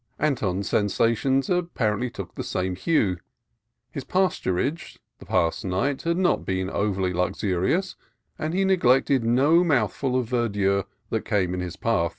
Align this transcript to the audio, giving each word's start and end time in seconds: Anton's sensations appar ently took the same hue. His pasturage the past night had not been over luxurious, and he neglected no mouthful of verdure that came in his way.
Anton's 0.17 0.67
sensations 0.67 1.47
appar 1.47 1.95
ently 1.95 2.11
took 2.11 2.33
the 2.33 2.43
same 2.43 2.75
hue. 2.75 3.17
His 3.91 4.03
pasturage 4.03 4.97
the 5.19 5.27
past 5.27 5.63
night 5.63 6.01
had 6.01 6.17
not 6.17 6.43
been 6.43 6.71
over 6.71 7.01
luxurious, 7.13 7.95
and 8.39 8.55
he 8.55 8.65
neglected 8.65 9.23
no 9.23 9.63
mouthful 9.63 10.17
of 10.19 10.27
verdure 10.27 10.85
that 11.11 11.23
came 11.23 11.53
in 11.53 11.59
his 11.59 11.79
way. 11.79 12.09